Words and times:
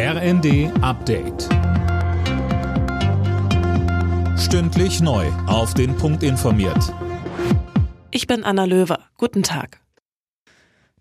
RND 0.00 0.70
Update. 0.80 1.48
Stündlich 4.38 5.00
neu. 5.00 5.26
Auf 5.48 5.74
den 5.74 5.96
Punkt 5.96 6.22
informiert. 6.22 6.94
Ich 8.12 8.28
bin 8.28 8.44
Anna 8.44 8.64
Löwer. 8.64 9.00
Guten 9.16 9.42
Tag. 9.42 9.80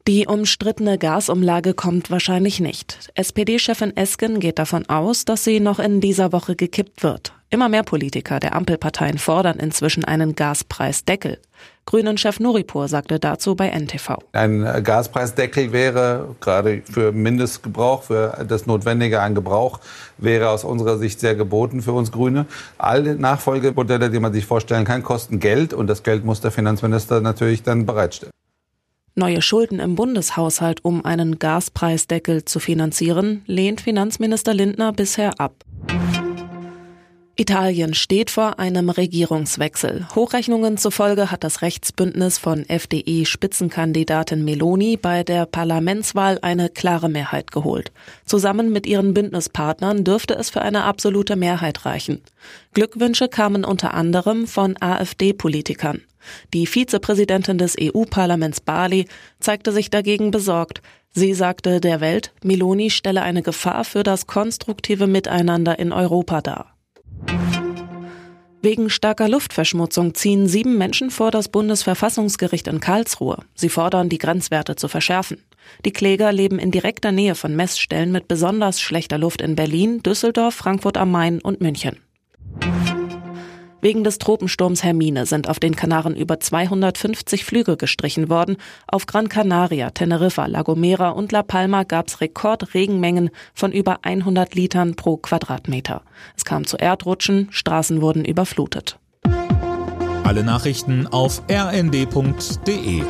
Die 0.08 0.26
umstrittene 0.26 0.98
Gasumlage 0.98 1.76
kommt 1.76 2.10
wahrscheinlich 2.10 2.60
nicht. 2.60 3.12
SPD-Chefin 3.14 3.96
Esken 3.96 4.40
geht 4.40 4.58
davon 4.58 4.90
aus, 4.90 5.26
dass 5.26 5.44
sie 5.44 5.60
noch 5.60 5.78
in 5.78 6.02
dieser 6.02 6.32
Woche 6.32 6.56
gekippt 6.56 7.04
wird. 7.04 7.34
Immer 7.50 7.70
mehr 7.70 7.84
Politiker 7.84 8.42
der 8.42 8.56
Ampelparteien 8.56 9.18
fordern 9.18 9.58
inzwischen 9.58 10.04
einen 10.04 10.36
Gaspreisdeckel. 10.36 11.40
Grünen-Chef 11.86 12.42
Nuripur 12.42 12.90
sagte 12.90 13.20
dazu 13.20 13.56
bei 13.56 13.70
NTV. 13.70 14.18
Ein 14.34 14.84
Gaspreisdeckel 14.84 15.72
wäre 15.72 16.36
gerade 16.42 16.82
für 16.92 17.14
Mindestgebrauch, 17.14 18.04
für 18.04 18.46
das 18.46 18.66
Notwendige 18.66 19.22
an 19.22 19.34
Gebrauch, 19.34 19.80
wäre 20.18 20.50
aus 20.50 20.66
unserer 20.66 20.98
Sicht 20.98 21.22
sehr 21.22 21.36
geboten 21.36 21.82
für 21.82 21.94
uns 21.94 22.12
Grüne. 22.12 22.48
Alle 22.78 23.16
Nachfolgemodelle, 23.16 24.10
die 24.10 24.20
man 24.20 24.34
sich 24.34 24.46
vorstellen 24.46 24.84
kann, 24.84 25.02
kosten 25.02 25.40
Geld 25.40 25.74
und 25.74 25.88
das 25.88 26.04
Geld 26.04 26.26
muss 26.26 26.42
der 26.42 26.52
Finanzminister 26.52 27.22
natürlich 27.22 27.64
dann 27.64 27.86
bereitstellen. 27.86 28.34
Neue 29.16 29.42
Schulden 29.42 29.80
im 29.80 29.96
Bundeshaushalt, 29.96 30.84
um 30.84 31.06
einen 31.06 31.40
Gaspreisdeckel 31.40 32.44
zu 32.44 32.60
finanzieren, 32.60 33.44
lehnt 33.48 33.82
Finanzminister 33.82 34.54
Lindner 34.54 34.92
bisher 34.92 35.40
ab. 35.40 35.64
Italien 37.40 37.94
steht 37.94 38.32
vor 38.32 38.58
einem 38.58 38.90
Regierungswechsel. 38.90 40.08
Hochrechnungen 40.16 40.78
zufolge 40.78 41.30
hat 41.30 41.44
das 41.44 41.62
Rechtsbündnis 41.62 42.40
von 42.40 42.66
FDI-Spitzenkandidatin 42.68 44.44
Meloni 44.44 44.98
bei 44.98 45.24
der 45.24 45.46
Parlamentswahl 45.46 46.40
eine 46.42 46.70
klare 46.70 47.10
Mehrheit 47.10 47.52
geholt. 47.52 47.92
Zusammen 48.26 48.72
mit 48.72 48.88
ihren 48.88 49.14
Bündnispartnern 49.14 50.04
dürfte 50.04 50.34
es 50.34 50.50
für 50.50 50.64
eine 50.64 50.86
absolute 50.86 51.36
Mehrheit 51.36 51.86
reichen. 51.86 52.24
Glückwünsche 52.74 53.28
kamen 53.28 53.64
unter 53.64 53.94
anderem 53.94 54.48
von 54.48 54.76
AfD-Politikern. 54.82 56.02
Die 56.56 56.66
Vizepräsidentin 56.66 57.60
des 57.60 57.76
EU-Parlaments 57.80 58.62
Bali 58.62 59.06
zeigte 59.40 59.72
sich 59.72 59.92
dagegen 59.92 60.32
besorgt. 60.32 60.82
Sie 61.12 61.36
sagte 61.36 61.82
der 61.82 62.02
Welt, 62.02 62.34
Meloni 62.44 62.90
stelle 62.90 63.22
eine 63.22 63.44
Gefahr 63.44 63.84
für 63.86 64.02
das 64.02 64.26
konstruktive 64.26 65.06
Miteinander 65.06 65.78
in 65.78 65.94
Europa 65.94 66.42
dar. 66.42 66.77
Wegen 68.68 68.90
starker 68.90 69.30
Luftverschmutzung 69.30 70.14
ziehen 70.14 70.46
sieben 70.46 70.78
Menschen 70.78 71.10
vor 71.10 71.32
das 71.32 71.48
Bundesverfassungsgericht 71.48 72.68
in 72.68 72.82
Karlsruhe. 72.82 73.38
Sie 73.56 73.70
fordern, 73.70 74.10
die 74.10 74.18
Grenzwerte 74.18 74.76
zu 74.76 74.90
verschärfen. 74.90 75.42
Die 75.86 75.94
Kläger 75.94 76.34
leben 76.34 76.60
in 76.60 76.70
direkter 76.70 77.14
Nähe 77.14 77.36
von 77.36 77.56
Messstellen 77.56 78.12
mit 78.12 78.28
besonders 78.28 78.82
schlechter 78.82 79.18
Luft 79.18 79.42
in 79.42 79.56
Berlin, 79.56 80.04
Düsseldorf, 80.04 80.54
Frankfurt 80.54 80.98
am 80.98 81.12
Main 81.12 81.40
und 81.40 81.62
München. 81.62 81.96
Wegen 83.82 84.04
des 84.04 84.18
Tropensturms 84.18 84.84
Hermine 84.84 85.26
sind 85.26 85.48
auf 85.48 85.60
den 85.60 85.76
Kanaren 85.76 86.16
über 86.16 86.40
250 86.40 87.46
Flüge 87.46 87.78
gestrichen 87.78 88.30
worden. 88.30 88.58
Auf 88.88 89.06
Gran 89.06 89.30
Canaria, 89.30 89.92
Teneriffa, 89.92 90.48
La 90.48 90.64
Gomera 90.64 91.10
und 91.10 91.32
La 91.32 91.44
Palma 91.44 91.84
gab 91.84 92.08
es 92.08 92.20
Rekordregenmengen 92.20 93.30
von 93.54 93.72
über 93.72 94.00
100 94.02 94.56
Litern 94.56 94.96
pro 94.96 95.18
Quadratmeter. 95.18 96.02
Es 96.36 96.44
kam 96.44 96.66
zu 96.66 96.78
Erdrutschen, 96.78 97.50
Straßen 97.52 98.02
wurden 98.02 98.26
überflutet. 98.26 98.98
Alle 100.24 100.44
Nachrichten 100.44 101.08
auf 101.08 101.44
rnd.de 101.50 103.04